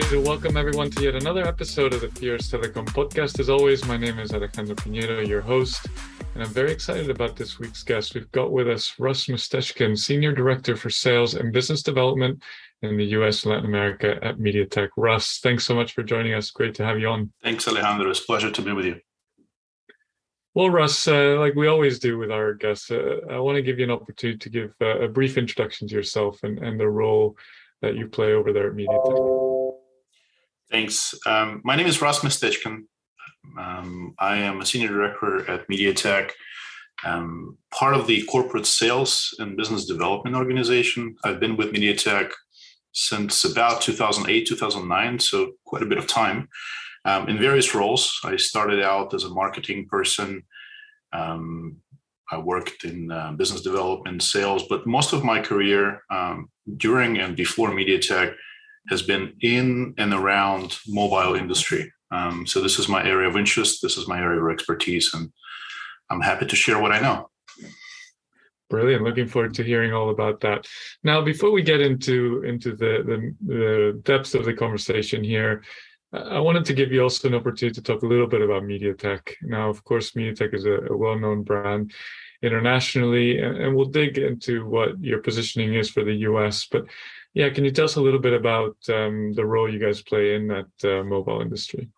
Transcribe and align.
right, 0.00 0.22
welcome 0.22 0.56
everyone 0.56 0.90
to 0.90 1.02
yet 1.02 1.14
another 1.14 1.46
episode 1.46 1.94
of 1.94 2.00
the 2.00 2.08
Fierce 2.08 2.50
Telecom 2.50 2.86
podcast. 2.86 3.40
As 3.40 3.48
always, 3.48 3.84
my 3.86 3.96
name 3.96 4.18
is 4.18 4.32
Alejandro 4.32 4.74
Pinedo, 4.74 5.20
your 5.20 5.40
host, 5.40 5.86
and 6.34 6.42
I'm 6.42 6.50
very 6.50 6.70
excited 6.70 7.08
about 7.08 7.34
this 7.34 7.58
week's 7.58 7.82
guest. 7.82 8.14
We've 8.14 8.30
got 8.32 8.52
with 8.52 8.68
us 8.68 8.94
Russ 8.98 9.26
Mestechkin, 9.26 9.96
Senior 9.96 10.32
Director 10.32 10.76
for 10.76 10.90
Sales 10.90 11.34
and 11.34 11.52
Business 11.52 11.82
Development 11.82 12.42
in 12.82 12.96
the 12.98 13.06
US 13.06 13.44
and 13.44 13.52
Latin 13.52 13.66
America 13.66 14.18
at 14.22 14.38
MediaTek. 14.38 14.88
Russ, 14.98 15.38
thanks 15.42 15.64
so 15.64 15.74
much 15.74 15.92
for 15.92 16.02
joining 16.02 16.34
us. 16.34 16.50
Great 16.50 16.74
to 16.74 16.84
have 16.84 16.98
you 16.98 17.08
on. 17.08 17.32
Thanks, 17.42 17.66
Alejandro. 17.66 18.10
It's 18.10 18.20
a 18.20 18.24
pleasure 18.24 18.50
to 18.50 18.62
be 18.62 18.72
with 18.72 18.84
you. 18.84 19.00
Well, 20.54 20.68
Russ, 20.68 21.08
uh, 21.08 21.36
like 21.38 21.54
we 21.54 21.68
always 21.68 21.98
do 21.98 22.18
with 22.18 22.30
our 22.30 22.52
guests, 22.52 22.90
uh, 22.90 23.20
I 23.30 23.38
want 23.38 23.56
to 23.56 23.62
give 23.62 23.78
you 23.78 23.84
an 23.84 23.92
opportunity 23.92 24.38
to 24.38 24.50
give 24.50 24.74
uh, 24.82 25.00
a 25.00 25.08
brief 25.08 25.38
introduction 25.38 25.88
to 25.88 25.94
yourself 25.94 26.42
and, 26.42 26.58
and 26.58 26.78
the 26.78 26.88
role 26.88 27.36
that 27.82 27.94
you 27.94 28.08
play 28.08 28.32
over 28.32 28.52
there 28.52 28.68
at 28.68 28.74
MediaTek. 28.74 29.45
Thanks. 30.70 31.14
Um, 31.24 31.60
my 31.64 31.76
name 31.76 31.86
is 31.86 32.02
Russ 32.02 32.20
Mestechkin. 32.20 32.86
Um, 33.56 34.14
I 34.18 34.38
am 34.38 34.60
a 34.60 34.66
senior 34.66 34.88
director 34.88 35.48
at 35.48 35.68
MediaTek, 35.68 36.32
um, 37.04 37.56
part 37.72 37.94
of 37.94 38.08
the 38.08 38.24
corporate 38.24 38.66
sales 38.66 39.32
and 39.38 39.56
business 39.56 39.84
development 39.84 40.34
organization. 40.34 41.14
I've 41.22 41.38
been 41.38 41.56
with 41.56 41.72
MediaTek 41.72 42.32
since 42.92 43.44
about 43.44 43.80
2008, 43.80 44.44
2009, 44.44 45.20
so 45.20 45.52
quite 45.64 45.82
a 45.82 45.86
bit 45.86 45.98
of 45.98 46.08
time 46.08 46.48
um, 47.04 47.28
in 47.28 47.38
various 47.38 47.72
roles. 47.72 48.18
I 48.24 48.34
started 48.34 48.82
out 48.82 49.14
as 49.14 49.22
a 49.22 49.30
marketing 49.30 49.86
person. 49.86 50.42
Um, 51.12 51.76
I 52.32 52.38
worked 52.38 52.82
in 52.82 53.12
uh, 53.12 53.32
business 53.32 53.62
development, 53.62 54.20
sales, 54.20 54.64
but 54.68 54.84
most 54.84 55.12
of 55.12 55.22
my 55.22 55.40
career 55.40 56.02
um, 56.10 56.50
during 56.76 57.18
and 57.18 57.36
before 57.36 57.70
MediaTek 57.70 58.34
has 58.88 59.02
been 59.02 59.34
in 59.40 59.94
and 59.98 60.12
around 60.12 60.78
mobile 60.86 61.34
industry. 61.34 61.92
Um, 62.10 62.46
so 62.46 62.60
this 62.60 62.78
is 62.78 62.88
my 62.88 63.04
area 63.04 63.28
of 63.28 63.36
interest. 63.36 63.82
This 63.82 63.96
is 63.96 64.08
my 64.08 64.18
area 64.18 64.40
of 64.40 64.50
expertise, 64.50 65.12
and 65.12 65.32
I'm 66.10 66.20
happy 66.20 66.46
to 66.46 66.56
share 66.56 66.80
what 66.80 66.92
I 66.92 67.00
know. 67.00 67.30
Brilliant. 68.68 69.04
Looking 69.04 69.28
forward 69.28 69.54
to 69.54 69.62
hearing 69.62 69.92
all 69.92 70.10
about 70.10 70.40
that. 70.40 70.66
Now, 71.04 71.22
before 71.22 71.52
we 71.52 71.62
get 71.62 71.80
into 71.80 72.42
into 72.42 72.74
the 72.74 73.02
the, 73.06 73.34
the 73.54 74.00
depths 74.02 74.34
of 74.34 74.44
the 74.44 74.54
conversation 74.54 75.22
here, 75.22 75.62
I 76.12 76.40
wanted 76.40 76.64
to 76.66 76.74
give 76.74 76.92
you 76.92 77.02
also 77.02 77.28
an 77.28 77.34
opportunity 77.34 77.74
to 77.74 77.82
talk 77.82 78.02
a 78.02 78.06
little 78.06 78.26
bit 78.26 78.42
about 78.42 78.62
MediaTek. 78.62 79.34
Now, 79.42 79.68
of 79.68 79.84
course, 79.84 80.12
MediaTek 80.12 80.54
is 80.54 80.64
a, 80.64 80.92
a 80.92 80.96
well-known 80.96 81.42
brand 81.42 81.92
internationally, 82.42 83.40
and, 83.40 83.56
and, 83.56 83.74
we'll 83.74 83.86
dig 83.86 84.18
into 84.18 84.66
what 84.66 85.02
your 85.02 85.20
positioning 85.20 85.74
is 85.74 85.90
for 85.90 86.04
the 86.04 86.14
US. 86.28 86.66
But 86.66 86.86
yeah, 87.36 87.50
can 87.50 87.64
you 87.64 87.70
tell 87.70 87.84
us 87.84 87.96
a 87.96 88.00
little 88.00 88.18
bit 88.18 88.32
about 88.32 88.76
um, 88.88 89.32
the 89.34 89.44
role 89.44 89.72
you 89.72 89.78
guys 89.78 90.02
play 90.02 90.34
in 90.34 90.48
that 90.48 90.70
uh, 90.84 91.04
mobile 91.04 91.40
industry? 91.40 91.88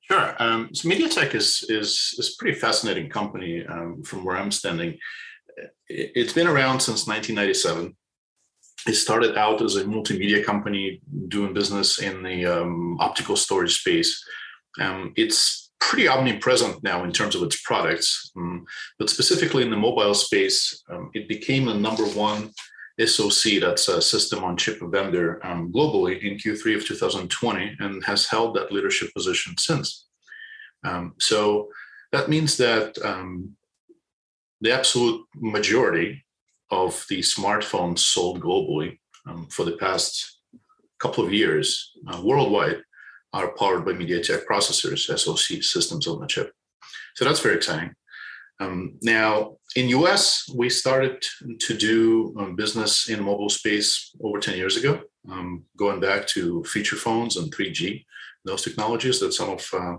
Sure. 0.00 0.34
Um, 0.40 0.70
so 0.72 0.88
MediaTek 0.88 1.34
is 1.34 1.64
is 1.68 2.14
is 2.18 2.34
a 2.34 2.36
pretty 2.38 2.58
fascinating 2.58 3.08
company 3.08 3.64
um, 3.66 4.02
from 4.02 4.24
where 4.24 4.36
I'm 4.36 4.50
standing. 4.50 4.98
It's 5.88 6.32
been 6.32 6.46
around 6.46 6.80
since 6.80 7.06
1997 7.06 7.94
it 8.86 8.94
started 8.94 9.36
out 9.36 9.60
as 9.62 9.76
a 9.76 9.84
multimedia 9.84 10.44
company 10.44 11.00
doing 11.28 11.52
business 11.52 12.00
in 12.00 12.22
the 12.22 12.46
um, 12.46 12.96
optical 12.98 13.36
storage 13.36 13.78
space. 13.80 14.24
Um, 14.80 15.12
it's 15.16 15.70
pretty 15.80 16.08
omnipresent 16.08 16.82
now 16.82 17.04
in 17.04 17.12
terms 17.12 17.34
of 17.34 17.42
its 17.42 17.60
products, 17.62 18.30
um, 18.36 18.64
but 18.98 19.10
specifically 19.10 19.62
in 19.62 19.70
the 19.70 19.76
mobile 19.76 20.14
space, 20.14 20.82
um, 20.90 21.10
it 21.14 21.28
became 21.28 21.66
the 21.66 21.74
number 21.74 22.04
one 22.04 22.50
SoC, 23.06 23.60
that's 23.60 23.88
a 23.88 24.02
system 24.02 24.44
on 24.44 24.56
chip 24.56 24.78
vendor 24.82 25.44
um, 25.46 25.72
globally 25.72 26.20
in 26.22 26.36
Q3 26.36 26.76
of 26.76 26.86
2020, 26.86 27.76
and 27.78 28.04
has 28.04 28.26
held 28.26 28.56
that 28.56 28.72
leadership 28.72 29.10
position 29.14 29.54
since. 29.58 30.06
Um, 30.84 31.14
so 31.18 31.68
that 32.12 32.28
means 32.28 32.56
that 32.56 32.94
the 34.60 34.72
absolute 34.72 35.24
majority 35.34 36.24
of 36.70 37.04
the 37.08 37.20
smartphones 37.20 38.00
sold 38.00 38.40
globally 38.40 38.98
um, 39.26 39.46
for 39.50 39.64
the 39.64 39.76
past 39.76 40.40
couple 40.98 41.24
of 41.24 41.32
years 41.32 41.92
uh, 42.08 42.20
worldwide 42.22 42.82
are 43.32 43.54
powered 43.56 43.84
by 43.84 43.92
MediaTek 43.92 44.44
processors, 44.44 45.06
SoC 45.18 45.62
systems 45.62 46.06
on 46.06 46.20
the 46.20 46.26
chip. 46.26 46.52
So 47.14 47.24
that's 47.24 47.40
very 47.40 47.56
exciting. 47.56 47.94
Um, 48.60 48.98
now, 49.02 49.56
in 49.76 49.88
US, 49.88 50.48
we 50.54 50.68
started 50.68 51.22
to 51.60 51.76
do 51.76 52.34
um, 52.38 52.56
business 52.56 53.08
in 53.08 53.22
mobile 53.22 53.48
space 53.50 54.10
over 54.22 54.40
10 54.40 54.56
years 54.56 54.76
ago, 54.76 55.00
um, 55.30 55.64
going 55.76 56.00
back 56.00 56.26
to 56.28 56.64
feature 56.64 56.96
phones 56.96 57.36
and 57.36 57.54
3G, 57.54 58.04
those 58.44 58.62
technologies 58.62 59.20
that 59.20 59.32
some 59.32 59.50
of 59.50 59.68
uh, 59.72 59.96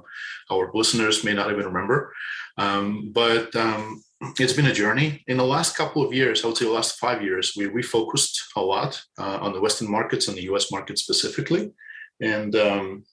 our 0.53 0.71
listeners 0.73 1.23
may 1.23 1.33
not 1.33 1.51
even 1.51 1.65
remember. 1.65 2.13
Um, 2.57 3.11
but 3.13 3.55
um, 3.55 4.03
it's 4.39 4.53
been 4.53 4.65
a 4.65 4.73
journey. 4.73 5.23
In 5.27 5.37
the 5.37 5.45
last 5.45 5.77
couple 5.77 6.05
of 6.05 6.13
years, 6.13 6.43
I 6.43 6.47
would 6.47 6.57
say 6.57 6.65
the 6.65 6.71
last 6.71 6.99
five 6.99 7.21
years, 7.21 7.53
we 7.55 7.65
refocused 7.67 8.37
a 8.55 8.61
lot 8.61 9.01
uh, 9.17 9.37
on 9.41 9.53
the 9.53 9.61
Western 9.61 9.89
markets 9.89 10.27
and 10.27 10.37
the 10.37 10.43
US 10.53 10.71
market 10.71 10.97
specifically. 10.97 11.71
And 12.19 12.55
um, 12.55 13.03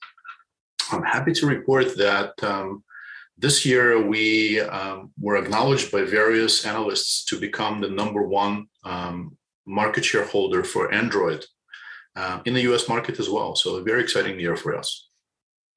I'm 0.91 1.03
happy 1.03 1.31
to 1.33 1.47
report 1.47 1.95
that 1.97 2.33
um, 2.43 2.83
this 3.39 3.65
year 3.65 4.05
we 4.05 4.59
um, 4.59 5.11
were 5.19 5.37
acknowledged 5.37 5.91
by 5.91 6.03
various 6.03 6.65
analysts 6.65 7.25
to 7.25 7.39
become 7.39 7.79
the 7.79 7.89
number 7.89 8.23
one 8.23 8.67
um, 8.83 9.37
market 9.65 10.03
shareholder 10.03 10.63
for 10.63 10.93
Android 10.93 11.45
uh, 12.15 12.41
in 12.45 12.53
the 12.53 12.61
US 12.73 12.89
market 12.89 13.19
as 13.19 13.29
well. 13.29 13.55
So, 13.55 13.77
a 13.77 13.83
very 13.83 14.01
exciting 14.01 14.39
year 14.39 14.55
for 14.55 14.75
us. 14.75 15.09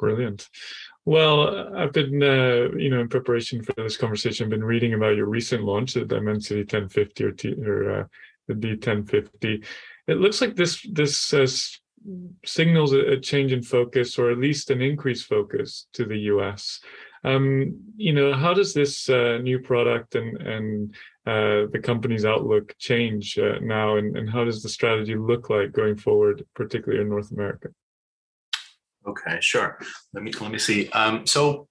Brilliant. 0.01 0.49
Well, 1.05 1.77
I've 1.77 1.93
been, 1.93 2.23
uh, 2.23 2.77
you 2.77 2.91
know, 2.91 3.01
in 3.01 3.09
preparation 3.09 3.63
for 3.63 3.75
this 3.77 3.97
conversation, 3.97 4.49
been 4.49 4.65
reading 4.65 4.95
about 4.95 5.17
your 5.17 5.27
recent 5.27 5.65
launch, 5.65 5.95
the 5.95 6.05
Dimensity 6.05 6.61
1050 6.61 7.25
or, 7.25 7.33
T, 7.33 7.55
or 7.65 8.01
uh, 8.01 8.05
the 8.49 8.55
D1050. 8.55 9.65
It 10.09 10.19
looks 10.19 10.41
like 10.41 10.57
this 10.57 10.85
this 10.91 11.33
uh, 11.33 11.47
signals 12.45 12.93
a, 12.93 13.13
a, 13.13 13.21
change 13.21 13.53
in 13.53 13.63
focus, 13.63 14.19
or 14.19 14.31
at 14.31 14.39
least 14.39 14.71
an 14.71 14.81
increased 14.81 15.27
focus 15.27 15.87
to 15.95 16.05
the 16.05 16.19
U.S. 16.33 16.81
Um, 17.25 17.81
you 17.97 18.13
know, 18.13 18.33
how 18.35 18.53
does 18.53 18.75
this 18.75 19.09
uh, 19.09 19.39
new 19.39 19.61
product 19.61 20.15
and 20.15 20.37
and 20.39 20.95
uh, 21.27 21.71
the 21.73 21.81
company's 21.83 22.25
outlook 22.25 22.75
change 22.79 23.39
uh, 23.39 23.59
now, 23.61 23.97
and, 23.97 24.17
and 24.17 24.29
how 24.29 24.45
does 24.45 24.63
the 24.63 24.69
strategy 24.69 25.15
look 25.15 25.51
like 25.51 25.73
going 25.73 25.97
forward, 25.97 26.45
particularly 26.55 27.03
in 27.03 27.09
North 27.09 27.31
America? 27.31 27.69
Okay, 29.07 29.39
sure. 29.41 29.79
Let 30.13 30.25
me 30.25 30.33
let 30.41 30.51
me 30.51 30.59
see. 30.59 30.89
Um, 30.91 31.27
so 31.27 31.69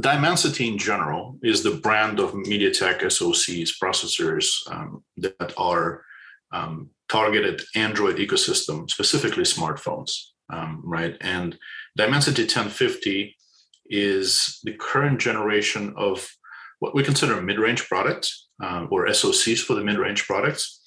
Dimensity 0.00 0.68
in 0.68 0.78
general 0.78 1.38
is 1.42 1.62
the 1.62 1.76
brand 1.76 2.18
of 2.18 2.32
MediaTek 2.32 3.02
SoCs 3.02 3.72
processors 3.82 4.46
um, 4.70 5.04
that 5.18 5.52
are 5.58 6.02
um, 6.50 6.88
targeted 7.10 7.60
Android 7.74 8.16
ecosystem, 8.16 8.88
specifically 8.88 9.44
smartphones, 9.44 10.28
um, 10.50 10.80
right? 10.82 11.18
And 11.20 11.58
Dimensity 11.94 12.44
1050 12.44 13.36
is 13.86 14.60
the 14.64 14.74
current 14.74 15.20
generation 15.20 15.94
of 15.96 16.28
what 16.80 16.94
we 16.94 17.04
consider 17.04 17.40
mid-range 17.40 17.88
products 17.88 18.48
um, 18.62 18.88
or 18.90 19.06
SoCs 19.06 19.60
for 19.60 19.74
the 19.74 19.84
mid-range 19.84 20.26
products. 20.26 20.80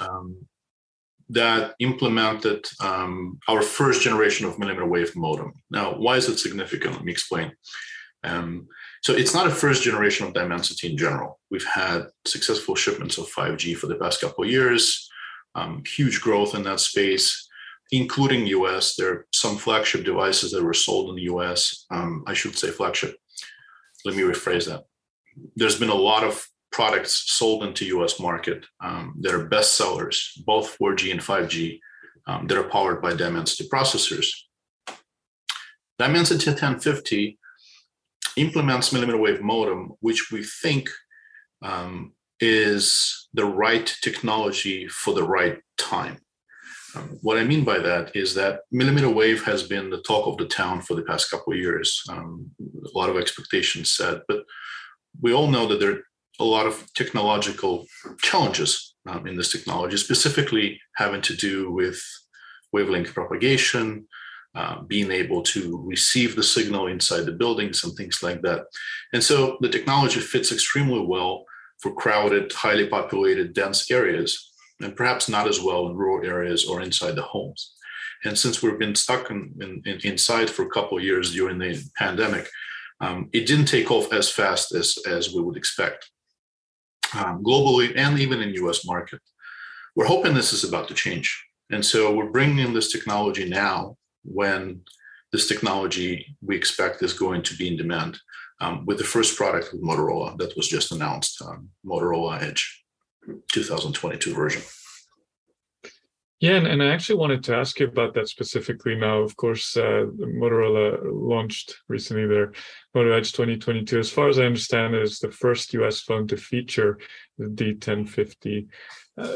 Um, 0.00 0.46
that 1.28 1.74
implemented 1.78 2.66
um, 2.80 3.38
our 3.48 3.62
first 3.62 4.02
generation 4.02 4.46
of 4.46 4.58
millimeter 4.58 4.86
wave 4.86 5.16
modem. 5.16 5.52
Now, 5.70 5.94
why 5.94 6.16
is 6.16 6.28
it 6.28 6.38
significant? 6.38 6.94
Let 6.94 7.04
me 7.04 7.12
explain. 7.12 7.52
Um, 8.24 8.68
so 9.02 9.14
it's 9.14 9.34
not 9.34 9.46
a 9.46 9.50
first 9.50 9.82
generation 9.82 10.26
of 10.26 10.34
Dimensity 10.34 10.90
in 10.90 10.96
general. 10.96 11.40
We've 11.50 11.64
had 11.64 12.06
successful 12.26 12.74
shipments 12.74 13.18
of 13.18 13.26
5G 13.26 13.76
for 13.76 13.86
the 13.86 13.96
past 13.96 14.20
couple 14.20 14.44
of 14.44 14.50
years, 14.50 15.08
um, 15.54 15.82
huge 15.86 16.20
growth 16.20 16.54
in 16.54 16.62
that 16.64 16.80
space, 16.80 17.48
including 17.92 18.46
US. 18.46 18.96
There 18.96 19.12
are 19.12 19.26
some 19.32 19.56
flagship 19.56 20.04
devices 20.04 20.50
that 20.50 20.64
were 20.64 20.74
sold 20.74 21.10
in 21.10 21.16
the 21.16 21.30
US. 21.34 21.86
Um, 21.90 22.24
I 22.26 22.34
should 22.34 22.56
say 22.58 22.70
flagship. 22.70 23.16
Let 24.04 24.16
me 24.16 24.22
rephrase 24.22 24.66
that. 24.66 24.84
There's 25.54 25.78
been 25.78 25.90
a 25.90 25.94
lot 25.94 26.24
of 26.24 26.44
products 26.72 27.24
sold 27.26 27.62
into 27.62 27.84
US 27.98 28.18
market 28.18 28.64
um, 28.82 29.14
that 29.20 29.34
are 29.34 29.46
best 29.46 29.76
sellers, 29.76 30.32
both 30.46 30.76
4G 30.78 31.12
and 31.12 31.20
5G, 31.20 31.78
um, 32.26 32.46
that 32.46 32.58
are 32.58 32.68
powered 32.68 33.02
by 33.02 33.14
Dimensity 33.14 33.68
processors. 33.68 34.26
Dimensity 35.98 36.50
1050 36.50 37.38
implements 38.36 38.92
millimeter 38.92 39.18
wave 39.18 39.42
modem, 39.42 39.92
which 40.00 40.32
we 40.32 40.42
think 40.42 40.88
um, 41.60 42.14
is 42.40 43.28
the 43.34 43.44
right 43.44 43.94
technology 44.02 44.88
for 44.88 45.12
the 45.12 45.22
right 45.22 45.58
time. 45.76 46.18
What 47.20 47.38
I 47.38 47.44
mean 47.44 47.64
by 47.64 47.78
that 47.78 48.14
is 48.14 48.34
that 48.34 48.60
millimeter 48.70 49.08
wave 49.08 49.42
has 49.44 49.62
been 49.62 49.90
the 49.90 50.02
talk 50.02 50.26
of 50.26 50.36
the 50.36 50.46
town 50.46 50.82
for 50.82 50.94
the 50.94 51.02
past 51.02 51.30
couple 51.30 51.52
of 51.52 51.58
years. 51.58 52.02
Um, 52.08 52.50
a 52.60 52.98
lot 52.98 53.10
of 53.10 53.16
expectations 53.16 53.92
set, 53.92 54.22
but 54.28 54.44
we 55.20 55.32
all 55.32 55.48
know 55.48 55.66
that 55.66 55.80
there 55.80 55.92
are 55.92 56.02
a 56.40 56.44
lot 56.44 56.66
of 56.66 56.92
technological 56.94 57.86
challenges 58.20 58.94
um, 59.06 59.26
in 59.26 59.36
this 59.36 59.52
technology, 59.52 59.96
specifically 59.96 60.80
having 60.96 61.20
to 61.22 61.36
do 61.36 61.70
with 61.70 62.00
wavelength 62.72 63.12
propagation, 63.14 64.06
uh, 64.54 64.82
being 64.82 65.10
able 65.10 65.42
to 65.42 65.82
receive 65.86 66.36
the 66.36 66.42
signal 66.42 66.86
inside 66.86 67.22
the 67.22 67.32
buildings 67.32 67.84
and 67.84 67.94
things 67.94 68.22
like 68.22 68.42
that. 68.42 68.64
And 69.12 69.22
so 69.22 69.56
the 69.60 69.68
technology 69.68 70.20
fits 70.20 70.52
extremely 70.52 71.00
well 71.00 71.44
for 71.80 71.94
crowded, 71.94 72.52
highly 72.52 72.86
populated, 72.86 73.54
dense 73.54 73.90
areas, 73.90 74.51
and 74.82 74.96
perhaps 74.96 75.28
not 75.28 75.48
as 75.48 75.60
well 75.60 75.86
in 75.86 75.96
rural 75.96 76.26
areas 76.26 76.66
or 76.66 76.80
inside 76.80 77.16
the 77.16 77.22
homes. 77.22 77.74
And 78.24 78.38
since 78.38 78.62
we've 78.62 78.78
been 78.78 78.94
stuck 78.94 79.30
in, 79.30 79.52
in, 79.60 79.82
in 79.84 80.00
inside 80.04 80.48
for 80.48 80.62
a 80.62 80.70
couple 80.70 80.98
of 80.98 81.04
years 81.04 81.32
during 81.32 81.58
the 81.58 81.82
pandemic, 81.96 82.48
um, 83.00 83.28
it 83.32 83.46
didn't 83.46 83.66
take 83.66 83.90
off 83.90 84.12
as 84.12 84.30
fast 84.30 84.72
as, 84.74 84.96
as 85.08 85.34
we 85.34 85.42
would 85.42 85.56
expect 85.56 86.08
um, 87.16 87.42
globally 87.42 87.92
and 87.96 88.18
even 88.18 88.40
in 88.40 88.54
US 88.64 88.86
market. 88.86 89.20
We're 89.96 90.06
hoping 90.06 90.34
this 90.34 90.52
is 90.52 90.64
about 90.64 90.88
to 90.88 90.94
change. 90.94 91.44
And 91.70 91.84
so 91.84 92.14
we're 92.14 92.30
bringing 92.30 92.58
in 92.58 92.72
this 92.72 92.92
technology 92.92 93.48
now 93.48 93.96
when 94.24 94.82
this 95.32 95.48
technology 95.48 96.36
we 96.42 96.56
expect 96.56 97.02
is 97.02 97.12
going 97.12 97.42
to 97.42 97.56
be 97.56 97.68
in 97.68 97.76
demand 97.76 98.18
um, 98.60 98.86
with 98.86 98.98
the 98.98 99.04
first 99.04 99.36
product 99.36 99.72
with 99.72 99.82
Motorola 99.82 100.38
that 100.38 100.56
was 100.56 100.68
just 100.68 100.92
announced, 100.92 101.42
um, 101.42 101.70
Motorola 101.84 102.40
Edge 102.40 102.81
2022 103.52 104.34
version. 104.34 104.62
Yeah, 106.40 106.56
and, 106.56 106.66
and 106.66 106.82
I 106.82 106.88
actually 106.88 107.20
wanted 107.20 107.44
to 107.44 107.56
ask 107.56 107.78
you 107.78 107.86
about 107.86 108.14
that 108.14 108.28
specifically 108.28 108.96
now. 108.96 109.18
Of 109.18 109.36
course, 109.36 109.76
uh, 109.76 110.06
Motorola 110.18 110.98
launched 111.04 111.76
recently 111.88 112.26
their 112.26 112.52
Moto 112.96 113.12
Edge 113.12 113.30
2022. 113.30 113.96
As 114.00 114.10
far 114.10 114.28
as 114.28 114.40
I 114.40 114.46
understand, 114.46 114.96
it 114.96 115.02
is 115.02 115.20
the 115.20 115.30
first 115.30 115.72
US 115.74 116.00
phone 116.00 116.26
to 116.26 116.36
feature 116.36 116.98
the 117.38 117.46
D1050. 117.46 118.66
Uh, 119.16 119.26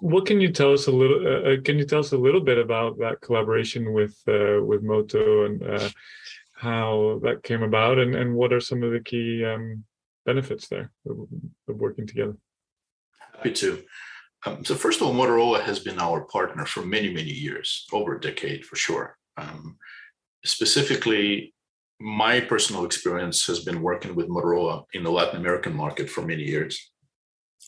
what 0.00 0.26
can 0.26 0.42
you 0.42 0.52
tell 0.52 0.74
us 0.74 0.88
a 0.88 0.90
little? 0.90 1.26
Uh, 1.26 1.52
uh, 1.52 1.56
can 1.62 1.78
you 1.78 1.86
tell 1.86 2.00
us 2.00 2.12
a 2.12 2.18
little 2.18 2.42
bit 2.42 2.58
about 2.58 2.98
that 2.98 3.22
collaboration 3.22 3.94
with 3.94 4.14
uh, 4.28 4.62
with 4.62 4.82
Moto 4.82 5.46
and 5.46 5.62
uh, 5.62 5.88
how 6.54 7.18
that 7.22 7.42
came 7.42 7.62
about, 7.62 7.98
and, 7.98 8.14
and 8.14 8.34
what 8.34 8.52
are 8.52 8.60
some 8.60 8.82
of 8.82 8.92
the 8.92 9.00
key 9.00 9.44
um, 9.44 9.84
benefits 10.26 10.68
there 10.68 10.90
of, 11.08 11.28
of, 11.68 11.76
working 11.76 12.06
together? 12.06 12.36
Happy 13.42 13.54
to. 13.54 13.82
Um, 14.46 14.64
so 14.64 14.76
first 14.76 15.00
of 15.00 15.08
all, 15.08 15.14
Motorola 15.14 15.60
has 15.62 15.80
been 15.80 15.98
our 15.98 16.20
partner 16.26 16.64
for 16.64 16.86
many 16.86 17.12
many 17.12 17.32
years, 17.32 17.86
over 17.92 18.14
a 18.14 18.20
decade 18.20 18.64
for 18.64 18.76
sure. 18.76 19.16
Um, 19.36 19.78
specifically, 20.44 21.52
my 21.98 22.38
personal 22.38 22.84
experience 22.84 23.44
has 23.48 23.64
been 23.64 23.82
working 23.82 24.14
with 24.14 24.28
Motorola 24.28 24.84
in 24.94 25.02
the 25.02 25.10
Latin 25.10 25.40
American 25.40 25.74
market 25.74 26.08
for 26.08 26.22
many 26.22 26.44
years 26.44 26.78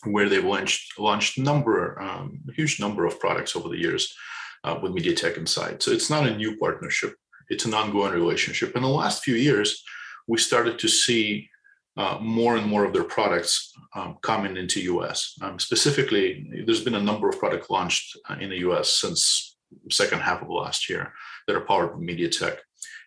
where 0.04 0.28
they've 0.28 0.44
launched 0.44 0.96
launched 0.96 1.38
number 1.38 2.00
um, 2.00 2.40
a 2.48 2.52
huge 2.52 2.78
number 2.78 3.04
of 3.04 3.18
products 3.18 3.56
over 3.56 3.68
the 3.68 3.82
years 3.86 4.14
uh, 4.62 4.78
with 4.80 4.94
MediaTek 4.94 5.36
inside. 5.36 5.82
So 5.82 5.90
it's 5.90 6.08
not 6.08 6.28
a 6.28 6.36
new 6.36 6.56
partnership; 6.58 7.16
it's 7.48 7.64
an 7.64 7.74
ongoing 7.74 8.12
relationship. 8.12 8.76
In 8.76 8.82
the 8.82 8.98
last 9.02 9.24
few 9.24 9.34
years, 9.34 9.82
we 10.28 10.38
started 10.38 10.78
to 10.78 10.86
see 10.86 11.48
uh, 11.96 12.18
more 12.20 12.56
and 12.56 12.66
more 12.66 12.84
of 12.84 12.92
their 12.92 13.04
products 13.04 13.72
um, 13.94 14.16
coming 14.22 14.56
into 14.56 14.80
US. 14.94 15.36
Um, 15.42 15.58
specifically, 15.58 16.46
there's 16.66 16.84
been 16.84 16.96
a 16.96 17.02
number 17.02 17.28
of 17.28 17.38
products 17.38 17.70
launched 17.70 18.16
uh, 18.28 18.36
in 18.40 18.50
the 18.50 18.58
US 18.58 19.00
since 19.00 19.56
second 19.90 20.20
half 20.20 20.42
of 20.42 20.48
last 20.48 20.88
year 20.88 21.12
that 21.46 21.56
are 21.56 21.60
powered 21.60 21.92
by 21.92 21.98
MediaTek. 21.98 22.58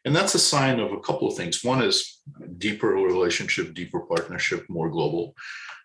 And 0.06 0.16
that's 0.16 0.36
a 0.36 0.40
sign 0.40 0.80
of 0.80 0.94
a 0.94 1.00
couple 1.00 1.28
of 1.28 1.36
things. 1.36 1.64
One 1.64 1.84
is 1.84 2.22
deeper 2.58 2.88
relationship, 2.88 3.74
deeper 3.74 4.00
partnership, 4.02 4.66
more 4.70 4.90
global. 4.90 5.36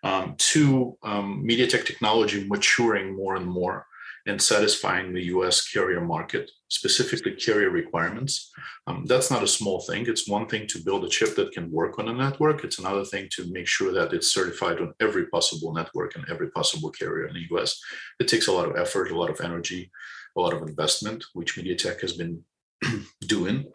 Um, 0.03 0.35
two, 0.37 0.97
um, 1.03 1.43
MediaTek 1.45 1.85
technology 1.85 2.47
maturing 2.47 3.15
more 3.15 3.35
and 3.35 3.45
more 3.45 3.85
and 4.25 4.41
satisfying 4.41 5.13
the 5.13 5.25
US 5.25 5.67
carrier 5.67 6.01
market, 6.01 6.49
specifically 6.69 7.33
carrier 7.33 7.69
requirements. 7.69 8.51
Um, 8.87 9.05
that's 9.05 9.29
not 9.29 9.43
a 9.43 9.47
small 9.47 9.81
thing. 9.81 10.05
It's 10.07 10.29
one 10.29 10.47
thing 10.47 10.65
to 10.67 10.83
build 10.83 11.03
a 11.03 11.09
chip 11.09 11.35
that 11.35 11.51
can 11.51 11.69
work 11.71 11.99
on 11.99 12.07
a 12.07 12.13
network. 12.13 12.63
It's 12.63 12.79
another 12.79 13.03
thing 13.03 13.27
to 13.33 13.51
make 13.51 13.67
sure 13.67 13.91
that 13.93 14.13
it's 14.13 14.33
certified 14.33 14.79
on 14.79 14.93
every 15.01 15.27
possible 15.27 15.73
network 15.73 16.15
and 16.15 16.25
every 16.29 16.49
possible 16.51 16.89
carrier 16.89 17.27
in 17.27 17.33
the 17.33 17.47
US. 17.55 17.79
It 18.19 18.27
takes 18.27 18.47
a 18.47 18.51
lot 18.51 18.69
of 18.69 18.77
effort, 18.77 19.11
a 19.11 19.17
lot 19.17 19.29
of 19.29 19.41
energy, 19.41 19.91
a 20.37 20.41
lot 20.41 20.53
of 20.53 20.61
investment, 20.61 21.23
which 21.33 21.57
MediaTek 21.57 21.99
has 22.01 22.13
been 22.13 22.43
doing. 23.21 23.65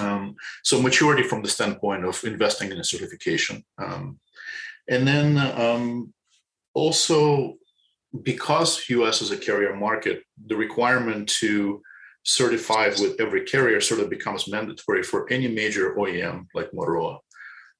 Um, 0.00 0.36
so 0.62 0.80
maturity 0.80 1.22
from 1.22 1.42
the 1.42 1.48
standpoint 1.48 2.04
of 2.04 2.22
investing 2.24 2.70
in 2.70 2.78
a 2.78 2.84
certification. 2.84 3.64
Um, 3.78 4.18
and 4.88 5.06
then 5.06 5.38
um, 5.38 6.12
also 6.74 7.56
because 8.22 8.88
US 8.90 9.22
is 9.22 9.30
a 9.30 9.36
carrier 9.36 9.74
market, 9.74 10.22
the 10.46 10.56
requirement 10.56 11.28
to 11.40 11.82
certify 12.24 12.88
with 13.00 13.20
every 13.20 13.44
carrier 13.44 13.80
sort 13.80 14.00
of 14.00 14.10
becomes 14.10 14.48
mandatory 14.48 15.02
for 15.02 15.30
any 15.32 15.48
major 15.48 15.94
OEM 15.94 16.46
like 16.54 16.70
Motorola, 16.72 17.18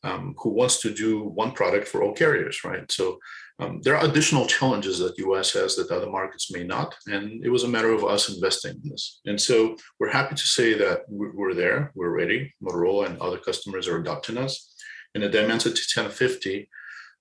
um, 0.02 0.34
who 0.38 0.50
wants 0.50 0.80
to 0.80 0.92
do 0.92 1.22
one 1.22 1.52
product 1.52 1.86
for 1.86 2.02
all 2.02 2.12
carriers, 2.12 2.64
right? 2.64 2.90
So 2.90 3.18
um, 3.58 3.80
there 3.82 3.96
are 3.96 4.04
additional 4.04 4.46
challenges 4.46 4.98
that 4.98 5.18
US 5.18 5.52
has 5.52 5.76
that 5.76 5.90
other 5.90 6.10
markets 6.10 6.50
may 6.50 6.64
not, 6.64 6.94
and 7.06 7.44
it 7.44 7.50
was 7.50 7.64
a 7.64 7.68
matter 7.68 7.92
of 7.92 8.04
us 8.04 8.34
investing 8.34 8.80
in 8.82 8.90
this. 8.90 9.20
And 9.26 9.40
so 9.40 9.76
we're 10.00 10.10
happy 10.10 10.34
to 10.34 10.46
say 10.46 10.74
that 10.74 11.02
we're 11.08 11.54
there, 11.54 11.92
we're 11.94 12.16
ready. 12.16 12.52
Motorola 12.62 13.06
and 13.06 13.20
other 13.20 13.38
customers 13.38 13.86
are 13.86 13.98
adopting 13.98 14.38
us. 14.38 14.74
And 15.14 15.22
the 15.22 15.28
Dimensity 15.28 15.82
1050 15.94 16.68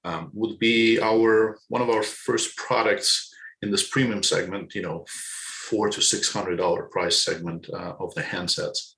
um, 0.04 0.32
would 0.34 0.60
be 0.60 1.00
our 1.02 1.58
one 1.70 1.82
of 1.82 1.90
our 1.90 2.04
first 2.04 2.58
products 2.58 3.34
in 3.62 3.72
this 3.72 3.88
premium 3.88 4.24
segment. 4.24 4.74
You 4.76 4.82
know, 4.84 5.06
four 5.70 5.90
to 5.90 6.02
six 6.02 6.32
hundred 6.32 6.58
dollar 6.58 6.84
price 6.84 7.24
segment 7.24 7.70
uh, 7.74 7.94
of 8.00 8.14
the 8.16 8.22
handsets, 8.22 8.94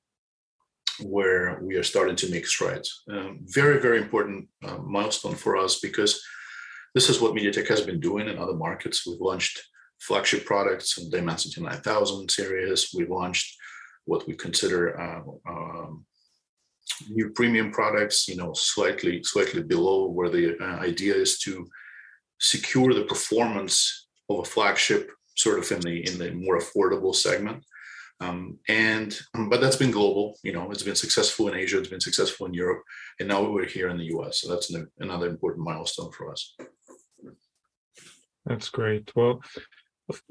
where 1.01 1.59
we 1.61 1.75
are 1.75 1.83
starting 1.83 2.15
to 2.17 2.31
make 2.31 2.45
strides. 2.45 3.03
Um, 3.09 3.39
very 3.43 3.79
very 3.79 3.99
important 3.99 4.47
uh, 4.63 4.77
milestone 4.77 5.35
for 5.35 5.57
us 5.57 5.79
because 5.79 6.21
this 6.95 7.09
is 7.09 7.19
what 7.19 7.33
MediaTek 7.33 7.67
has 7.67 7.81
been 7.81 7.99
doing 7.99 8.27
in 8.27 8.37
other 8.37 8.55
markets. 8.55 9.05
We've 9.05 9.19
launched 9.19 9.61
flagship 9.99 10.45
products 10.45 10.97
in 10.97 11.09
Dimensity 11.09 11.61
9000 11.61 12.29
series. 12.29 12.89
We've 12.95 13.09
launched 13.09 13.57
what 14.05 14.27
we 14.27 14.35
consider 14.35 14.99
uh, 14.99 15.21
um, 15.49 16.05
new 17.09 17.29
premium 17.29 17.71
products, 17.71 18.27
you 18.27 18.35
know, 18.35 18.53
slightly 18.53 19.23
slightly 19.23 19.63
below 19.63 20.07
where 20.07 20.29
the 20.29 20.57
uh, 20.59 20.79
idea 20.79 21.15
is 21.15 21.39
to 21.39 21.67
secure 22.39 22.93
the 22.93 23.05
performance 23.05 24.07
of 24.29 24.39
a 24.39 24.43
flagship, 24.43 25.09
sort 25.35 25.59
of 25.59 25.71
in 25.71 25.81
the 25.81 26.07
in 26.09 26.17
the 26.17 26.31
more 26.31 26.59
affordable 26.59 27.15
segment. 27.15 27.63
Um, 28.19 28.59
and 28.69 29.17
but 29.49 29.59
that's 29.59 29.75
been 29.75 29.91
global. 29.91 30.37
You 30.43 30.53
know, 30.53 30.71
it's 30.71 30.83
been 30.83 30.95
successful 30.95 31.47
in 31.47 31.55
Asia, 31.55 31.79
it's 31.79 31.89
been 31.89 31.99
successful 31.99 32.45
in 32.47 32.53
Europe, 32.53 32.83
and 33.19 33.27
now 33.27 33.49
we're 33.49 33.65
here 33.65 33.89
in 33.89 33.97
the 33.97 34.11
U.S. 34.15 34.41
So 34.41 34.49
that's 34.49 34.73
an, 34.73 34.87
another 34.99 35.27
important 35.27 35.65
milestone 35.65 36.11
for 36.11 36.31
us. 36.31 36.55
That's 38.45 38.69
great. 38.69 39.11
Well, 39.15 39.41